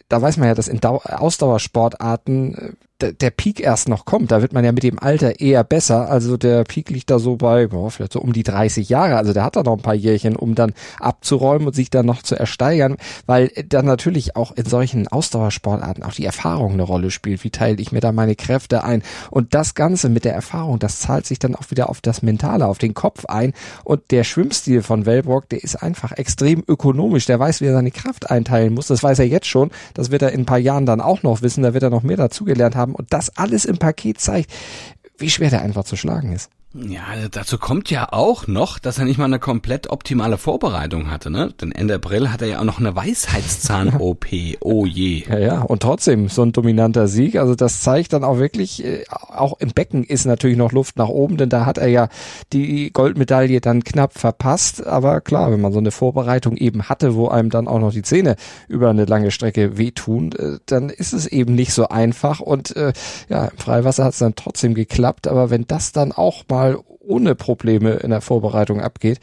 da 0.07 0.21
weiß 0.21 0.37
man 0.37 0.47
ja, 0.47 0.55
dass 0.55 0.67
in 0.67 0.79
Dau 0.79 0.97
Ausdauersportarten 0.97 2.55
äh, 2.55 2.71
der 3.01 3.31
Peak 3.31 3.59
erst 3.59 3.89
noch 3.89 4.05
kommt. 4.05 4.31
Da 4.31 4.41
wird 4.41 4.53
man 4.53 4.65
ja 4.65 4.71
mit 4.71 4.83
dem 4.83 4.99
Alter 4.99 5.39
eher 5.39 5.63
besser. 5.63 6.09
Also 6.09 6.37
der 6.37 6.63
Peak 6.63 6.89
liegt 6.89 7.09
da 7.09 7.19
so 7.19 7.37
bei, 7.37 7.67
boah, 7.67 7.91
vielleicht 7.91 8.13
so 8.13 8.19
um 8.19 8.33
die 8.33 8.43
30 8.43 8.89
Jahre. 8.89 9.17
Also 9.17 9.33
der 9.33 9.43
hat 9.43 9.55
da 9.55 9.63
noch 9.63 9.73
ein 9.73 9.81
paar 9.81 9.95
Jährchen, 9.95 10.35
um 10.35 10.55
dann 10.55 10.73
abzuräumen 10.99 11.67
und 11.67 11.73
sich 11.73 11.89
dann 11.89 12.05
noch 12.05 12.23
zu 12.23 12.35
ersteigern, 12.35 12.97
weil 13.25 13.51
dann 13.67 13.85
natürlich 13.85 14.35
auch 14.35 14.51
in 14.51 14.65
solchen 14.65 15.07
Ausdauersportarten 15.07 16.03
auch 16.03 16.13
die 16.13 16.25
Erfahrung 16.25 16.73
eine 16.73 16.83
Rolle 16.83 17.11
spielt. 17.11 17.43
Wie 17.43 17.49
teile 17.49 17.77
ich 17.81 17.91
mir 17.91 18.01
da 18.01 18.11
meine 18.11 18.35
Kräfte 18.35 18.83
ein? 18.83 19.03
Und 19.31 19.53
das 19.53 19.75
Ganze 19.75 20.09
mit 20.09 20.25
der 20.25 20.33
Erfahrung, 20.33 20.79
das 20.79 20.99
zahlt 20.99 21.25
sich 21.25 21.39
dann 21.39 21.55
auch 21.55 21.71
wieder 21.71 21.89
auf 21.89 22.01
das 22.01 22.21
Mentale, 22.21 22.67
auf 22.67 22.77
den 22.77 22.93
Kopf 22.93 23.25
ein. 23.25 23.53
Und 23.83 24.11
der 24.11 24.23
Schwimmstil 24.23 24.81
von 24.83 25.05
Wellbrock, 25.05 25.49
der 25.49 25.63
ist 25.63 25.75
einfach 25.81 26.11
extrem 26.11 26.63
ökonomisch. 26.67 27.25
Der 27.25 27.39
weiß, 27.39 27.61
wie 27.61 27.65
er 27.65 27.73
seine 27.73 27.91
Kraft 27.91 28.29
einteilen 28.29 28.73
muss. 28.73 28.87
Das 28.87 29.03
weiß 29.03 29.19
er 29.19 29.27
jetzt 29.27 29.47
schon. 29.47 29.71
Das 29.93 30.11
wird 30.11 30.21
er 30.21 30.31
in 30.31 30.41
ein 30.41 30.45
paar 30.45 30.57
Jahren 30.57 30.85
dann 30.85 31.01
auch 31.01 31.23
noch 31.23 31.41
wissen. 31.41 31.63
Da 31.63 31.73
wird 31.73 31.83
er 31.83 31.89
noch 31.89 32.03
mehr 32.03 32.17
dazugelernt 32.17 32.75
haben 32.75 32.88
haben 32.89 32.95
und 32.95 33.13
das 33.13 33.35
alles 33.37 33.65
im 33.65 33.77
Paket 33.77 34.19
zeigt, 34.19 34.51
wie 35.17 35.29
schwer 35.29 35.49
der 35.49 35.61
einfach 35.61 35.83
zu 35.83 35.95
schlagen 35.95 36.33
ist. 36.33 36.49
Ja, 36.75 37.01
dazu 37.31 37.57
kommt 37.57 37.89
ja 37.89 38.09
auch 38.11 38.45
noch, 38.45 38.77
dass 38.77 38.99
er 38.99 39.05
nicht 39.05 39.17
mal 39.17 39.25
eine 39.25 39.39
komplett 39.39 39.89
optimale 39.89 40.37
Vorbereitung 40.37 41.09
hatte, 41.09 41.31
ne? 41.31 41.51
Denn 41.59 41.71
Ende 41.71 41.95
April 41.95 42.31
hat 42.31 42.43
er 42.43 42.47
ja 42.47 42.59
auch 42.59 42.63
noch 42.63 42.77
eine 42.79 42.95
Weisheitszahn-OP. 42.95 44.27
Oh 44.59 44.85
je. 44.85 45.23
Ja, 45.27 45.39
ja, 45.39 45.61
und 45.61 45.81
trotzdem 45.81 46.29
so 46.29 46.43
ein 46.43 46.51
dominanter 46.51 47.07
Sieg. 47.07 47.37
Also 47.37 47.55
das 47.55 47.81
zeigt 47.81 48.13
dann 48.13 48.23
auch 48.23 48.37
wirklich, 48.37 48.85
äh, 48.85 49.03
auch 49.09 49.59
im 49.59 49.69
Becken 49.69 50.03
ist 50.03 50.25
natürlich 50.25 50.57
noch 50.57 50.71
Luft 50.71 50.97
nach 50.97 51.07
oben, 51.07 51.37
denn 51.37 51.49
da 51.49 51.65
hat 51.65 51.79
er 51.79 51.87
ja 51.87 52.07
die 52.53 52.93
Goldmedaille 52.93 53.61
dann 53.61 53.83
knapp 53.83 54.13
verpasst. 54.13 54.85
Aber 54.85 55.21
klar, 55.21 55.51
wenn 55.51 55.61
man 55.61 55.73
so 55.73 55.79
eine 55.79 55.89
Vorbereitung 55.89 56.55
eben 56.55 56.83
hatte, 56.83 57.15
wo 57.15 57.29
einem 57.29 57.49
dann 57.49 57.67
auch 57.67 57.79
noch 57.79 57.93
die 57.93 58.03
Zähne 58.03 58.35
über 58.67 58.91
eine 58.91 59.05
lange 59.05 59.31
Strecke 59.31 59.79
wehtun, 59.79 60.33
äh, 60.33 60.59
dann 60.67 60.91
ist 60.91 61.13
es 61.13 61.25
eben 61.25 61.55
nicht 61.55 61.73
so 61.73 61.87
einfach. 61.89 62.41
Und 62.41 62.75
äh, 62.75 62.93
ja, 63.27 63.45
im 63.45 63.57
Freiwasser 63.57 64.03
hat 64.03 64.13
es 64.13 64.19
dann 64.19 64.35
trotzdem 64.35 64.75
geklappt. 64.75 65.27
Aber 65.27 65.49
wenn 65.49 65.65
das 65.65 65.93
dann 65.93 66.11
auch 66.11 66.43
mal 66.47 66.58
mal 66.59 66.77
ohne 66.99 67.35
Probleme 67.35 67.91
in 67.93 68.09
der 68.09 68.21
Vorbereitung 68.21 68.81
abgeht. 68.81 69.19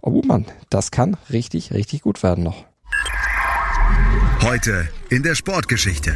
Oh 0.00 0.22
Mann, 0.24 0.46
das 0.70 0.92
kann 0.92 1.16
richtig, 1.30 1.72
richtig 1.72 2.02
gut 2.02 2.22
werden 2.22 2.44
noch. 2.44 2.64
Heute 4.42 4.88
in 5.10 5.24
der 5.24 5.34
Sportgeschichte. 5.34 6.14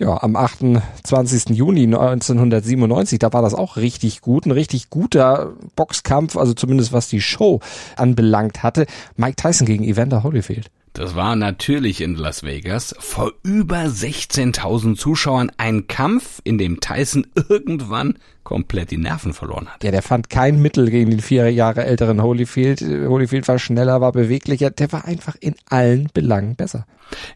Ja, 0.00 0.20
am 0.20 0.34
28. 0.34 1.50
Juni 1.50 1.84
1997, 1.84 3.20
da 3.20 3.32
war 3.32 3.42
das 3.42 3.54
auch 3.54 3.76
richtig 3.76 4.20
gut, 4.20 4.46
ein 4.46 4.50
richtig 4.50 4.90
guter 4.90 5.52
Boxkampf, 5.76 6.36
also 6.36 6.54
zumindest 6.54 6.92
was 6.92 7.08
die 7.08 7.20
Show 7.20 7.60
anbelangt 7.96 8.64
hatte. 8.64 8.86
Mike 9.16 9.36
Tyson 9.36 9.66
gegen 9.66 9.84
Evander 9.84 10.24
Holyfield. 10.24 10.70
Das 10.94 11.14
war 11.14 11.36
natürlich 11.36 12.02
in 12.02 12.16
Las 12.16 12.42
Vegas 12.42 12.94
vor 12.98 13.32
über 13.42 13.84
16.000 13.84 14.96
Zuschauern 14.96 15.50
ein 15.56 15.86
Kampf, 15.86 16.40
in 16.44 16.58
dem 16.58 16.80
Tyson 16.80 17.28
irgendwann 17.48 18.18
komplett 18.44 18.90
die 18.90 18.96
Nerven 18.96 19.32
verloren 19.32 19.68
hat. 19.68 19.84
Ja, 19.84 19.90
der 19.90 20.02
fand 20.02 20.30
kein 20.30 20.60
Mittel 20.60 20.90
gegen 20.90 21.10
den 21.10 21.20
vier 21.20 21.50
Jahre 21.50 21.84
älteren 21.84 22.22
Holyfield. 22.22 22.80
Holyfield 22.80 23.48
war 23.48 23.58
schneller, 23.58 24.00
war 24.00 24.12
beweglicher. 24.12 24.70
Der 24.70 24.92
war 24.92 25.04
einfach 25.04 25.36
in 25.40 25.54
allen 25.68 26.08
Belangen 26.12 26.56
besser. 26.56 26.86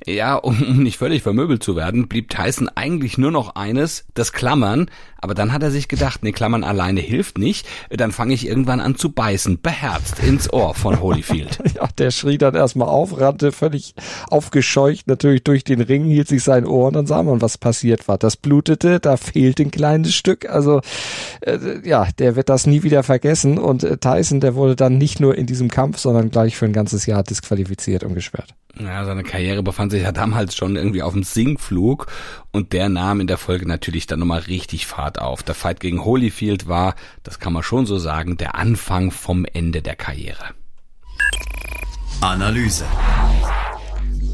Ja, 0.06 0.36
um 0.36 0.58
nicht 0.82 0.98
völlig 0.98 1.22
vermöbelt 1.22 1.62
zu 1.62 1.76
werden, 1.76 2.08
blieb 2.08 2.30
Tyson 2.30 2.68
eigentlich 2.74 3.18
nur 3.18 3.30
noch 3.30 3.54
eines, 3.56 4.06
das 4.14 4.32
Klammern. 4.32 4.90
Aber 5.18 5.34
dann 5.34 5.52
hat 5.52 5.62
er 5.62 5.70
sich 5.70 5.88
gedacht, 5.88 6.22
nee, 6.22 6.32
Klammern 6.32 6.62
alleine 6.62 7.00
hilft 7.00 7.38
nicht. 7.38 7.66
Dann 7.90 8.12
fange 8.12 8.34
ich 8.34 8.46
irgendwann 8.46 8.80
an 8.80 8.96
zu 8.96 9.10
beißen, 9.10 9.60
beherzt 9.60 10.20
ins 10.20 10.52
Ohr 10.52 10.74
von 10.74 11.00
Holyfield. 11.00 11.58
ja, 11.74 11.88
der 11.98 12.10
schrie 12.10 12.38
dann 12.38 12.54
erstmal 12.54 12.88
auf, 12.88 13.18
rannte 13.18 13.50
völlig 13.50 13.94
aufgescheucht 14.30 15.08
natürlich 15.08 15.42
durch 15.42 15.64
den 15.64 15.80
Ring, 15.80 16.04
hielt 16.04 16.28
sich 16.28 16.44
sein 16.44 16.66
Ohr 16.66 16.88
und 16.88 16.92
dann 16.94 17.06
sah 17.06 17.22
man, 17.22 17.40
was 17.40 17.58
passiert 17.58 18.06
war. 18.08 18.18
Das 18.18 18.36
blutete, 18.36 19.00
da 19.00 19.16
fehlt 19.16 19.58
ein 19.58 19.70
kleines 19.70 20.14
Stück. 20.14 20.48
Also 20.48 20.80
äh, 21.40 21.58
ja, 21.84 22.08
der 22.18 22.36
wird 22.36 22.48
das 22.48 22.66
nie 22.66 22.82
wieder 22.82 23.02
vergessen. 23.02 23.58
Und 23.58 23.84
äh, 23.84 23.98
Tyson, 23.98 24.40
der 24.40 24.54
wurde 24.54 24.76
dann 24.76 24.98
nicht 24.98 25.20
nur 25.20 25.36
in 25.36 25.46
diesem 25.46 25.70
Kampf, 25.70 25.98
sondern 25.98 26.30
gleich 26.30 26.56
für 26.56 26.66
ein 26.66 26.72
ganzes 26.72 27.06
Jahr 27.06 27.22
disqualifiziert 27.22 28.04
und 28.04 28.14
gesperrt. 28.14 28.54
Ja, 28.78 29.06
seine 29.06 29.22
Karriere 29.22 29.62
befand 29.62 29.90
sich 29.90 30.02
ja 30.02 30.12
damals 30.12 30.54
schon 30.54 30.76
irgendwie 30.76 31.02
auf 31.02 31.14
dem 31.14 31.22
Sinkflug 31.22 32.08
und 32.52 32.74
der 32.74 32.90
nahm 32.90 33.20
in 33.20 33.26
der 33.26 33.38
Folge 33.38 33.66
natürlich 33.66 34.06
dann 34.06 34.18
nochmal 34.18 34.40
richtig 34.40 34.86
Fahrt 34.86 35.18
auf. 35.18 35.42
Der 35.42 35.54
Fight 35.54 35.80
gegen 35.80 36.04
Holyfield 36.04 36.68
war, 36.68 36.94
das 37.22 37.38
kann 37.38 37.54
man 37.54 37.62
schon 37.62 37.86
so 37.86 37.96
sagen, 37.96 38.36
der 38.36 38.54
Anfang 38.54 39.10
vom 39.10 39.46
Ende 39.46 39.80
der 39.80 39.96
Karriere. 39.96 40.54
Analyse. 42.20 42.84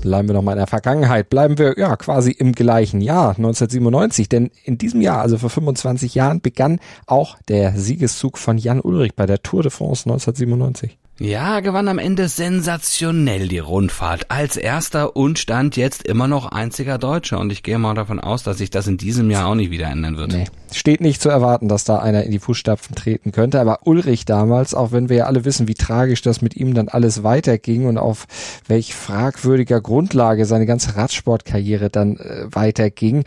Bleiben 0.02 0.28
wir 0.28 0.34
noch 0.34 0.42
mal 0.42 0.52
in 0.52 0.58
der 0.58 0.66
Vergangenheit. 0.66 1.30
Bleiben 1.30 1.58
wir 1.58 1.78
ja 1.78 1.96
quasi 1.96 2.32
im 2.32 2.52
gleichen 2.52 3.00
Jahr, 3.00 3.30
1997. 3.30 4.28
Denn 4.28 4.50
in 4.64 4.76
diesem 4.76 5.00
Jahr, 5.00 5.20
also 5.20 5.38
vor 5.38 5.48
25 5.48 6.14
Jahren, 6.14 6.40
begann 6.40 6.80
auch 7.06 7.38
der 7.48 7.72
Siegeszug 7.76 8.36
von 8.36 8.58
Jan 8.58 8.80
Ulrich 8.80 9.14
bei 9.14 9.26
der 9.26 9.42
Tour 9.42 9.62
de 9.62 9.70
France 9.70 10.10
1997. 10.10 10.98
Ja, 11.22 11.60
gewann 11.60 11.86
am 11.86 12.00
Ende 12.00 12.26
sensationell 12.26 13.46
die 13.46 13.60
Rundfahrt 13.60 14.28
als 14.32 14.56
erster 14.56 15.14
und 15.14 15.38
stand 15.38 15.76
jetzt 15.76 16.02
immer 16.02 16.26
noch 16.26 16.46
einziger 16.46 16.98
Deutscher. 16.98 17.38
Und 17.38 17.52
ich 17.52 17.62
gehe 17.62 17.78
mal 17.78 17.94
davon 17.94 18.18
aus, 18.18 18.42
dass 18.42 18.58
sich 18.58 18.70
das 18.70 18.88
in 18.88 18.96
diesem 18.96 19.30
Jahr 19.30 19.46
auch 19.46 19.54
nicht 19.54 19.70
wieder 19.70 19.86
ändern 19.86 20.16
wird. 20.16 20.32
Nee, 20.32 20.46
steht 20.72 21.00
nicht 21.00 21.22
zu 21.22 21.28
erwarten, 21.28 21.68
dass 21.68 21.84
da 21.84 22.00
einer 22.00 22.24
in 22.24 22.32
die 22.32 22.40
Fußstapfen 22.40 22.96
treten 22.96 23.30
könnte. 23.30 23.60
Aber 23.60 23.86
Ulrich 23.86 24.24
damals, 24.24 24.74
auch 24.74 24.90
wenn 24.90 25.08
wir 25.08 25.18
ja 25.18 25.26
alle 25.26 25.44
wissen, 25.44 25.68
wie 25.68 25.74
tragisch 25.74 26.22
das 26.22 26.42
mit 26.42 26.56
ihm 26.56 26.74
dann 26.74 26.88
alles 26.88 27.22
weiterging 27.22 27.86
und 27.86 27.98
auf 27.98 28.26
welch 28.66 28.92
fragwürdiger 28.92 29.80
Grundlage 29.80 30.44
seine 30.44 30.66
ganze 30.66 30.96
Radsportkarriere 30.96 31.88
dann 31.88 32.16
äh, 32.16 32.46
weiterging 32.50 33.22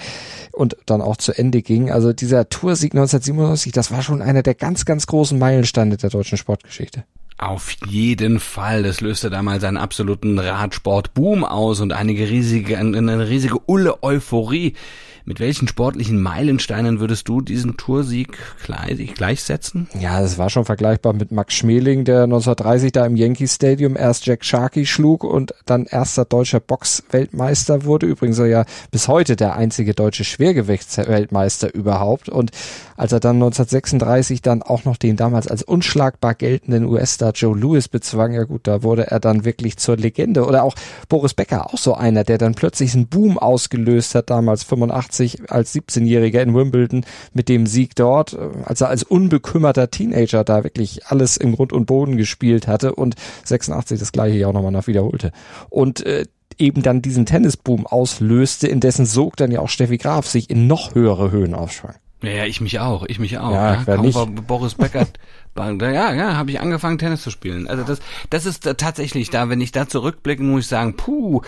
und 0.52 0.76
dann 0.86 1.02
auch 1.02 1.16
zu 1.16 1.32
Ende 1.32 1.62
ging. 1.62 1.92
Also 1.92 2.12
dieser 2.12 2.50
Toursieg 2.50 2.92
1997, 2.92 3.72
das 3.72 3.90
war 3.90 4.02
schon 4.02 4.22
einer 4.22 4.44
der 4.44 4.54
ganz, 4.54 4.84
ganz 4.84 5.08
großen 5.08 5.40
Meilensteine 5.40 5.96
der 5.96 6.10
deutschen 6.10 6.38
Sportgeschichte. 6.38 7.06
Auf 7.38 7.76
jeden 7.88 8.40
Fall. 8.40 8.84
Das 8.84 9.02
löste 9.02 9.30
damals 9.30 9.64
einen 9.64 9.78
absoluten 9.78 10.40
Radsport-Boom 10.40 11.44
aus 11.44 11.82
und 11.82 11.92
einige 11.92 12.30
riesige, 12.30 12.78
eine 12.78 13.28
riesige 13.28 13.60
Ulle 13.66 14.02
Euphorie. 14.04 14.74
Mit 15.28 15.40
welchen 15.40 15.68
sportlichen 15.68 16.22
Meilensteinen 16.22 17.00
würdest 17.00 17.28
du 17.28 17.42
diesen 17.42 17.78
Toursieg 17.78 18.38
gleich, 18.64 19.16
gleichsetzen? 19.16 19.88
Ja, 20.00 20.22
es 20.22 20.38
war 20.38 20.52
schon 20.52 20.66
vergleichbar 20.66 21.14
mit 21.14 21.32
Max 21.32 21.56
Schmeling, 21.56 22.06
der 22.06 22.26
1930 22.26 22.92
da 22.92 23.08
im 23.08 23.16
Yankee 23.16 23.48
Stadium 23.48 23.98
erst 23.98 24.28
Jack 24.28 24.46
Sharkey 24.46 24.86
schlug 24.86 25.24
und 25.24 25.56
dann 25.66 25.86
erster 25.86 26.26
deutscher 26.26 26.60
Box-Weltmeister 26.60 27.86
wurde. 27.86 28.06
Übrigens 28.06 28.38
ja 28.38 28.66
bis 28.92 29.08
heute 29.08 29.36
der 29.36 29.56
einzige 29.56 29.96
deutsche 29.96 30.24
Schwergewichtsweltmeister 30.24 31.74
überhaupt. 31.74 32.30
Und 32.30 32.52
als 32.96 33.12
er 33.12 33.20
dann 33.20 33.38
1936 33.38 34.44
dann 34.44 34.62
auch 34.62 34.86
noch 34.86 34.98
den 34.98 35.16
damals 35.16 35.48
als 35.48 35.64
unschlagbar 35.64 36.36
geltenden 36.36 36.86
US-Star 36.86 37.32
Joe 37.32 37.58
Louis 37.58 37.88
bezwang, 37.88 38.32
ja 38.34 38.44
gut, 38.44 38.68
da 38.68 38.84
wurde 38.84 39.08
er 39.08 39.20
dann 39.20 39.44
wirklich 39.44 39.78
zur 39.78 39.98
Legende. 39.98 40.46
Oder 40.46 40.62
auch 40.62 40.76
Boris 41.10 41.34
Becker, 41.34 41.74
auch 41.74 41.80
so 41.80 41.96
einer, 41.96 42.24
der 42.24 42.38
dann 42.38 42.54
plötzlich 42.54 42.94
einen 42.94 43.08
Boom 43.08 43.40
ausgelöst 43.40 44.14
hat, 44.14 44.30
damals 44.30 44.64
85 44.64 45.15
als 45.48 45.74
17-Jähriger 45.76 46.42
in 46.42 46.54
Wimbledon 46.54 47.06
mit 47.34 47.50
dem 47.50 47.66
Sieg 47.66 47.96
dort, 47.96 48.38
als 48.64 48.82
er 48.82 48.90
als 48.90 49.04
unbekümmerter 49.04 49.92
Teenager 49.92 50.44
da 50.44 50.64
wirklich 50.64 51.08
alles 51.08 51.38
im 51.38 51.56
Grund 51.56 51.74
und 51.74 51.86
Boden 51.86 52.18
gespielt 52.18 52.68
hatte 52.68 52.96
und 52.96 53.16
86 53.44 54.00
das 54.00 54.12
gleiche 54.12 54.38
Jahr 54.38 54.54
nochmal 54.54 54.72
nach 54.72 54.88
wiederholte. 54.88 55.32
Und 55.70 56.06
äh, 56.06 56.26
eben 56.58 56.82
dann 56.82 57.02
diesen 57.02 57.26
Tennisboom 57.26 57.86
auslöste, 57.88 58.68
in 58.68 58.80
dessen 58.80 59.06
Sog 59.06 59.36
dann 59.38 59.52
ja 59.52 59.60
auch 59.60 59.70
Steffi 59.70 59.98
Graf 59.98 60.28
sich 60.28 60.50
in 60.50 60.68
noch 60.68 60.96
höhere 60.96 61.32
Höhen 61.32 61.54
aufschwang. 61.54 61.96
Ja, 62.22 62.46
ich 62.46 62.62
mich 62.62 62.80
auch, 62.80 63.06
ich 63.08 63.20
mich 63.20 63.38
auch. 63.38 63.52
Ja, 63.52 63.74
ja. 63.76 63.84
Kaum 63.84 64.14
war 64.16 64.26
Boris 64.26 64.76
Becker 64.76 65.06
ja, 65.58 66.14
ja, 66.14 66.36
habe 66.36 66.52
ich 66.52 66.60
angefangen 66.60 66.98
Tennis 66.98 67.22
zu 67.22 67.32
spielen. 67.32 67.68
Also 67.68 67.84
das, 67.84 68.00
das 68.30 68.46
ist 68.46 68.64
tatsächlich 68.78 69.30
da, 69.30 69.50
wenn 69.50 69.62
ich 69.62 69.72
da 69.72 69.88
zurückblicke, 69.88 70.44
muss 70.44 70.64
ich 70.64 70.68
sagen, 70.68 70.98
puh, 70.98 71.42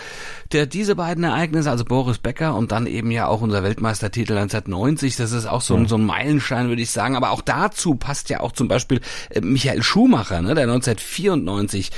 der 0.52 0.64
diese 0.64 0.96
beiden 0.96 1.24
Ereignisse, 1.24 1.70
also 1.70 1.84
Boris 1.84 2.18
Becker 2.18 2.54
und 2.54 2.72
dann 2.72 2.86
eben 2.86 3.10
ja 3.10 3.26
auch 3.26 3.42
unser 3.42 3.62
Weltmeistertitel 3.62 4.32
1990, 4.32 5.16
das 5.16 5.32
ist 5.32 5.44
auch 5.44 5.60
so, 5.60 5.74
ein, 5.74 5.86
so 5.86 5.96
ein 5.96 6.06
Meilenstein, 6.06 6.68
würde 6.68 6.80
ich 6.80 6.90
sagen. 6.90 7.16
Aber 7.16 7.30
auch 7.32 7.42
dazu 7.42 7.96
passt 7.96 8.30
ja 8.30 8.40
auch 8.40 8.52
zum 8.52 8.66
Beispiel 8.66 9.00
äh, 9.28 9.42
Michael 9.42 9.82
Schumacher, 9.82 10.40
ne, 10.40 10.54
der 10.54 10.64
1994 10.64 11.90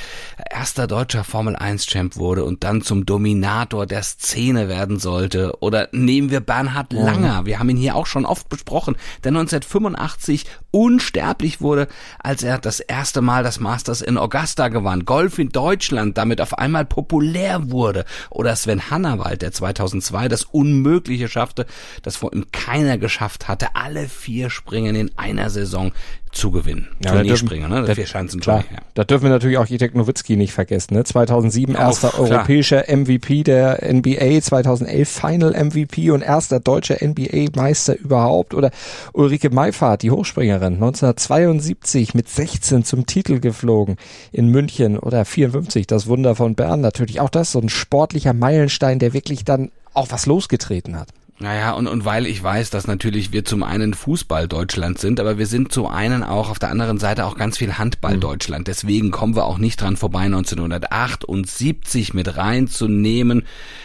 erster 0.50 0.89
deutscher 0.89 1.23
Formel 1.23 1.55
1 1.55 1.87
Champ 1.87 2.17
wurde 2.17 2.45
und 2.45 2.65
dann 2.65 2.83
zum 2.83 3.07
Dominator 3.07 3.87
der 3.87 4.03
Szene 4.03 4.69
werden 4.69 4.99
sollte. 4.99 5.57
Oder 5.61 5.89
nehmen 5.93 6.31
wir 6.31 6.41
Bernhard 6.41 6.93
Langer, 6.93 7.47
wir 7.47 7.61
haben 7.61 7.69
ihn 7.69 7.77
hier 7.77 7.95
auch 7.95 8.07
schon 8.07 8.27
oft 8.27 8.49
besprochen, 8.49 8.60
der 8.64 9.31
1985 9.31 10.47
unsterblich 10.71 11.61
wurde 11.61 11.88
als 12.19 12.43
er 12.43 12.59
das 12.59 12.81
erste 12.81 13.21
Mal 13.21 13.43
das 13.43 13.61
Masters 13.61 14.00
in 14.02 14.19
Augusta 14.19 14.69
gewann, 14.69 15.05
Golf 15.05 15.38
in 15.38 15.50
Deutschland 15.50 16.19
damit 16.19 16.40
auf 16.40 16.59
einmal 16.59 16.85
populär 16.85 17.71
wurde. 17.71 18.05
Oder 18.31 18.55
Sven 18.57 18.90
Hannawald, 18.90 19.43
der 19.43 19.52
2002 19.52 20.29
das 20.29 20.45
Unmögliche 20.45 21.29
schaffte, 21.29 21.67
das 22.02 22.17
vor 22.17 22.33
ihm 22.33 22.47
keiner 22.52 22.99
geschafft 22.99 23.49
hatte, 23.49 23.75
alle 23.75 24.09
vier 24.09 24.50
Springen 24.50 24.95
in 24.95 25.11
einer 25.17 25.50
Saison 25.50 25.93
zu 26.33 26.51
gewinnen. 26.51 26.89
Ja, 27.05 27.13
Turnierspringer, 27.13 27.69
ne? 27.69 27.83
Das 27.83 27.97
vier 27.97 28.07
Schanzen 28.07 28.41
klar, 28.41 28.65
ja. 28.71 28.79
Da 28.95 29.05
dürfen 29.05 29.25
wir 29.25 29.31
natürlich 29.31 29.59
auch 29.59 29.67
Jitek 29.67 29.95
Nowitzki 29.95 30.37
nicht 30.37 30.53
vergessen, 30.53 30.95
ne? 30.95 31.05
2007 31.05 31.75
Auf, 31.77 31.83
erster 31.83 32.09
klar. 32.11 32.21
europäischer 32.21 32.85
MVP 32.89 33.43
der 33.43 33.81
NBA, 33.93 34.41
2011 34.41 35.09
Final 35.09 35.65
MVP 35.65 36.11
und 36.11 36.23
erster 36.23 36.61
deutscher 36.61 36.99
NBA-Meister 37.05 37.99
überhaupt 37.99 38.55
oder 38.55 38.71
Ulrike 39.13 39.51
Meifahrt, 39.51 40.03
die 40.03 40.11
Hochspringerin, 40.11 40.75
1972 40.75 42.15
mit 42.15 42.29
16 42.29 42.85
zum 42.85 43.07
Titel 43.07 43.41
geflogen 43.41 43.97
in 44.31 44.49
München 44.49 44.99
oder 44.99 45.25
54, 45.25 45.87
das 45.87 46.07
Wunder 46.07 46.37
von 46.37 46.55
Bern 46.55 46.81
natürlich. 46.81 47.21
Auch 47.21 47.31
das 47.31 47.53
so 47.53 47.61
ein 47.61 47.69
sportlicher 47.69 48.33
Meilenstein, 48.33 48.99
der 48.99 49.13
wirklich 49.13 49.45
dann 49.45 49.71
auch 49.95 50.07
was 50.11 50.27
losgetreten 50.27 50.99
hat. 50.99 51.09
Naja, 51.43 51.73
und, 51.73 51.87
und 51.87 52.05
weil 52.05 52.27
ich 52.27 52.43
weiß, 52.43 52.69
dass 52.69 52.87
natürlich 52.87 53.33
wir 53.33 53.47
zum 53.47 53.63
einen 53.63 53.95
Fußball 53.95 54.47
Deutschland 54.47 54.99
sind, 54.99 55.19
aber 55.19 55.39
wir 55.39 55.47
sind 55.47 55.73
zum 55.73 55.87
einen 55.87 56.23
auch 56.23 56.51
auf 56.51 56.59
der 56.59 56.69
anderen 56.69 56.99
Seite 56.99 57.25
auch 57.25 57.35
ganz 57.35 57.57
viel 57.57 57.79
Handball 57.79 58.17
mhm. 58.17 58.21
Deutschland. 58.21 58.69
Deswegen 58.69 59.11
kommen 59.11 59.35
wir 59.35 59.47
auch 59.47 59.57
nicht 59.57 59.81
dran 59.81 59.97
vorbei, 59.97 60.25
1978 60.25 62.13
mit 62.13 62.37
reinzunehmen. 62.37 63.45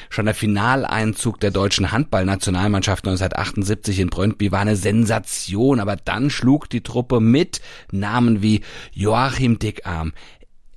Schon 0.10 0.26
der 0.26 0.36
Finaleinzug 0.36 1.40
der 1.40 1.52
deutschen 1.52 1.94
Handballnationalmannschaft 1.94 3.08
1978 3.08 4.02
in 4.02 4.10
Brøndby 4.10 4.52
war 4.52 4.60
eine 4.60 4.76
Sensation, 4.76 5.80
aber 5.80 5.96
dann 5.96 6.30
schlug 6.30 6.70
die 6.70 6.82
Truppe 6.82 7.22
mit 7.22 7.62
Namen 7.90 8.42
wie 8.42 8.64
Joachim 8.92 9.60
Dickarm, 9.60 10.12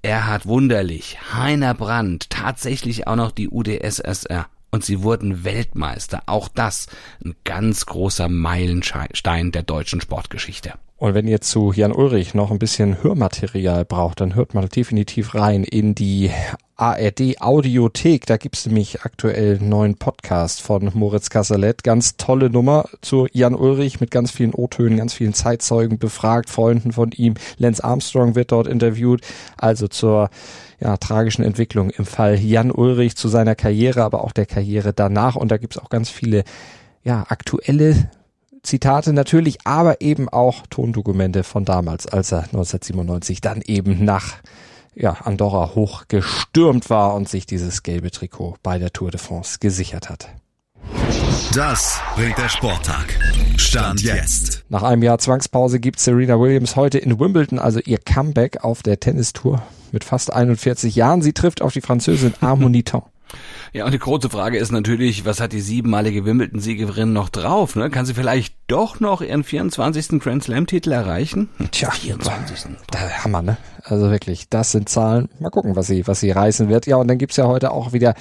Erhard 0.02 0.46
Wunderlich, 0.46 1.18
Heiner 1.34 1.74
Brandt, 1.74 2.30
tatsächlich 2.30 3.08
auch 3.08 3.16
noch 3.16 3.32
die 3.32 3.48
UdSSR 3.48 4.46
und 4.70 4.84
sie 4.84 5.02
wurden 5.02 5.44
Weltmeister. 5.44 6.22
Auch 6.26 6.48
das 6.48 6.86
ein 7.24 7.34
ganz 7.44 7.86
großer 7.86 8.28
Meilenstein 8.28 9.52
der 9.52 9.62
deutschen 9.62 10.00
Sportgeschichte. 10.00 10.74
Und 10.96 11.14
wenn 11.14 11.28
ihr 11.28 11.40
zu 11.40 11.72
Jan 11.72 11.92
Ulrich 11.92 12.34
noch 12.34 12.50
ein 12.50 12.58
bisschen 12.58 13.02
Hörmaterial 13.04 13.84
braucht, 13.84 14.20
dann 14.20 14.34
hört 14.34 14.54
mal 14.54 14.68
definitiv 14.68 15.36
rein 15.36 15.62
in 15.62 15.94
die 15.94 16.32
ARD 16.74 17.40
Audiothek. 17.40 18.26
Da 18.26 18.36
gibt's 18.36 18.66
nämlich 18.66 19.02
aktuell 19.02 19.58
einen 19.58 19.68
neuen 19.68 19.94
Podcast 19.94 20.60
von 20.60 20.90
Moritz 20.94 21.30
Kasselet. 21.30 21.84
Ganz 21.84 22.16
tolle 22.16 22.50
Nummer 22.50 22.88
zu 23.00 23.28
Jan 23.32 23.54
Ulrich 23.54 24.00
mit 24.00 24.10
ganz 24.10 24.32
vielen 24.32 24.54
O-Tönen, 24.54 24.98
ganz 24.98 25.14
vielen 25.14 25.34
Zeitzeugen 25.34 25.98
befragt, 25.98 26.50
Freunden 26.50 26.90
von 26.90 27.12
ihm. 27.12 27.34
Lance 27.58 27.82
Armstrong 27.84 28.34
wird 28.34 28.50
dort 28.50 28.66
interviewt. 28.66 29.22
Also 29.56 29.86
zur 29.86 30.30
ja, 30.80 30.96
tragischen 30.96 31.44
Entwicklung 31.44 31.90
im 31.90 32.04
Fall 32.04 32.38
Jan 32.38 32.70
Ulrich 32.70 33.16
zu 33.16 33.28
seiner 33.28 33.54
Karriere, 33.54 34.04
aber 34.04 34.22
auch 34.24 34.32
der 34.32 34.46
Karriere 34.46 34.92
danach. 34.92 35.36
Und 35.36 35.50
da 35.50 35.58
gibt's 35.58 35.78
auch 35.78 35.90
ganz 35.90 36.08
viele 36.08 36.44
ja, 37.02 37.24
aktuelle 37.28 38.10
Zitate 38.62 39.12
natürlich, 39.12 39.58
aber 39.64 40.00
eben 40.00 40.28
auch 40.28 40.66
Tondokumente 40.68 41.42
von 41.42 41.64
damals, 41.64 42.06
als 42.06 42.32
er 42.32 42.44
1997 42.44 43.40
dann 43.40 43.62
eben 43.64 44.04
nach 44.04 44.36
ja, 44.94 45.12
Andorra 45.12 45.74
hochgestürmt 45.74 46.90
war 46.90 47.14
und 47.14 47.28
sich 47.28 47.46
dieses 47.46 47.82
gelbe 47.82 48.10
Trikot 48.10 48.56
bei 48.62 48.78
der 48.78 48.92
Tour 48.92 49.10
de 49.10 49.20
France 49.20 49.58
gesichert 49.60 50.10
hat. 50.10 50.28
Das 51.54 52.00
bringt 52.14 52.38
der 52.38 52.48
Sporttag. 52.48 53.18
Stand 53.56 54.02
jetzt. 54.02 54.64
Nach 54.68 54.82
einem 54.82 55.02
Jahr 55.02 55.18
Zwangspause 55.18 55.80
gibt 55.80 55.98
Serena 55.98 56.38
Williams 56.38 56.76
heute 56.76 56.98
in 56.98 57.18
Wimbledon 57.18 57.58
also 57.58 57.80
ihr 57.80 57.98
Comeback 57.98 58.64
auf 58.64 58.82
der 58.82 59.00
Tennistour 59.00 59.62
mit 59.92 60.04
fast 60.04 60.32
41 60.32 60.94
Jahren. 60.94 61.22
Sie 61.22 61.32
trifft 61.32 61.62
auf 61.62 61.72
die 61.72 61.80
Französin 61.80 62.34
Harmoniton. 62.40 63.02
Ja, 63.74 63.84
und 63.84 63.92
die 63.92 63.98
große 63.98 64.30
Frage 64.30 64.56
ist 64.56 64.72
natürlich, 64.72 65.26
was 65.26 65.40
hat 65.40 65.52
die 65.52 65.60
siebenmalige 65.60 66.24
Wimbledon-Siegerin 66.24 67.12
noch 67.12 67.28
drauf? 67.28 67.76
Ne? 67.76 67.90
Kann 67.90 68.06
sie 68.06 68.14
vielleicht 68.14 68.54
doch 68.66 69.00
noch 69.00 69.20
ihren 69.20 69.44
24. 69.44 70.20
Grand 70.20 70.42
Slam-Titel 70.42 70.92
erreichen? 70.92 71.50
Tja, 71.70 71.90
24. 71.90 72.70
Da, 72.90 72.98
Hammer, 72.98 73.42
ne? 73.42 73.58
Also 73.84 74.10
wirklich, 74.10 74.48
das 74.48 74.72
sind 74.72 74.88
Zahlen. 74.88 75.28
Mal 75.38 75.50
gucken, 75.50 75.76
was 75.76 75.86
sie, 75.86 76.06
was 76.06 76.20
sie 76.20 76.30
reißen 76.30 76.70
wird. 76.70 76.86
Ja, 76.86 76.96
und 76.96 77.08
dann 77.08 77.18
gibt's 77.18 77.36
ja 77.36 77.46
heute 77.46 77.70
auch 77.70 77.92
wieder 77.92 78.14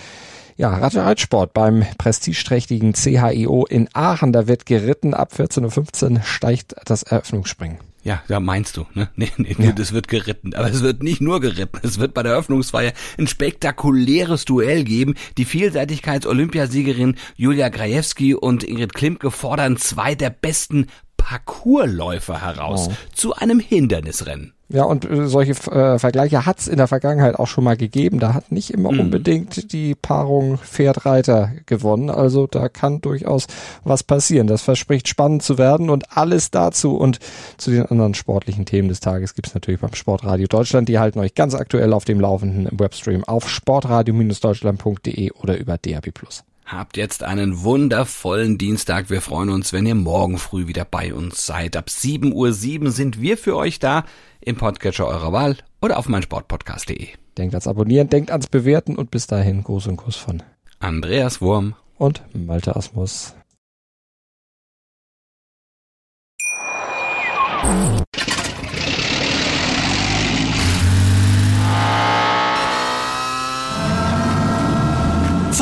ja, 0.58 0.76
Radreitsport 0.76 1.54
beim 1.54 1.86
prestigeträchtigen 1.98 2.94
CHIO 2.94 3.66
in 3.66 3.88
Aachen. 3.94 4.34
Da 4.34 4.48
wird 4.48 4.66
geritten. 4.66 5.14
Ab 5.14 5.32
14.15 5.38 6.16
Uhr 6.16 6.22
steigt 6.24 6.76
das 6.86 7.04
Eröffnungsspringen. 7.04 7.78
Ja, 8.04 8.24
ja, 8.30 8.40
meinst 8.40 8.78
du, 8.78 8.86
ne? 8.94 9.10
Nee, 9.16 9.32
nee, 9.38 9.56
ja. 9.60 9.72
das 9.74 9.92
wird 9.92 10.08
geritten. 10.08 10.54
Aber 10.54 10.70
es 10.70 10.82
wird 10.82 11.04
nicht 11.04 11.20
nur 11.22 11.42
geritten. 11.42 11.80
Es 11.84 12.00
wird 12.00 12.14
bei 12.14 12.24
der 12.24 12.34
Eröffnungsfeier 12.34 12.94
ein 13.18 13.28
spektakuläres 13.28 14.46
Duell 14.46 14.84
geben. 14.84 15.16
Die 15.38 15.46
Vielseitigkeits-Olympiasiegerin 15.46 17.18
Julia 17.36 17.70
Grajewski 17.70 18.34
und 18.34 18.64
Ingrid 18.64 18.94
Klimke 18.94 19.30
fordern 19.30 19.78
zwei 19.78 20.16
der 20.16 20.30
besten 20.30 20.88
Parcoursläufer 21.18 22.42
heraus 22.42 22.88
oh. 22.90 22.94
zu 23.14 23.34
einem 23.36 23.60
Hindernisrennen. 23.60 24.54
Ja, 24.70 24.84
und 24.84 25.10
äh, 25.10 25.28
solche 25.28 25.54
äh, 25.72 25.98
Vergleiche 25.98 26.46
hat's 26.46 26.68
in 26.68 26.76
der 26.76 26.88
Vergangenheit 26.88 27.36
auch 27.36 27.48
schon 27.48 27.64
mal 27.64 27.78
gegeben. 27.78 28.20
Da 28.20 28.34
hat 28.34 28.52
nicht 28.52 28.72
immer 28.72 28.92
mhm. 28.92 29.00
unbedingt 29.00 29.72
die 29.72 29.96
Paarung 29.96 30.58
Pferd-Reiter 30.58 31.52
gewonnen. 31.66 32.10
Also 32.10 32.48
da 32.48 32.68
kann 32.68 33.00
durchaus 33.00 33.48
was 33.86 34.04
passieren. 34.04 34.48
Das 34.48 34.62
verspricht 34.62 35.08
spannend 35.08 35.44
zu 35.44 35.58
werden 35.58 35.90
und 35.90 36.18
alles 36.18 36.52
dazu 36.52 36.98
und 36.98 37.20
zu 37.58 37.72
den 37.72 37.86
anderen 37.86 38.14
sportlichen 38.14 38.66
Themen 38.66 38.90
des 38.90 39.00
Tages 39.00 39.36
gibt's 39.36 39.54
natürlich 39.54 39.80
beim 39.80 39.94
Sportradio 39.94 40.48
Deutschland. 40.48 40.90
Die 40.90 41.00
halten 41.00 41.20
euch 41.20 41.34
ganz 41.34 41.56
aktuell 41.56 41.94
auf 41.94 42.04
dem 42.04 42.20
Laufenden 42.20 42.66
im 42.68 42.80
Webstream 42.80 43.24
auf 43.24 43.50
sportradio-deutschland.de 43.50 45.32
oder 45.32 45.58
über 45.58 45.78
DAB+. 45.78 46.12
Habt 46.68 46.98
jetzt 46.98 47.24
einen 47.24 47.64
wundervollen 47.64 48.58
Dienstag. 48.58 49.10
Wir 49.10 49.22
freuen 49.22 49.50
uns, 49.50 49.72
wenn 49.72 49.86
ihr 49.86 49.96
morgen 49.96 50.38
früh 50.38 50.68
wieder 50.68 50.84
bei 50.84 51.14
uns 51.14 51.46
seid. 51.46 51.78
Ab 51.78 51.86
7.07 51.88 52.34
Uhr 52.34 52.92
sind 52.92 53.22
wir 53.22 53.38
für 53.38 53.56
euch 53.56 53.80
da 53.80 54.04
im 54.42 54.58
Podcatcher 54.58 55.08
eurer 55.08 55.32
Wahl 55.32 55.56
oder 55.82 55.98
auf 55.98 56.10
meinsportpodcast.de. 56.10 57.08
Denkt 57.38 57.56
ans 57.56 57.70
Abonnieren, 57.70 58.10
denkt 58.10 58.32
ans 58.32 58.48
Bewerten 58.48 58.98
und 58.98 59.12
bis 59.12 59.28
dahin 59.28 59.64
Gruß 59.64 59.88
und 59.88 59.96
Kuss 59.96 60.18
von 60.18 60.44
Andreas 60.80 61.40
Wurm 61.40 61.76
und 61.98 62.22
Malte 62.34 62.76
Asmus. 62.76 63.34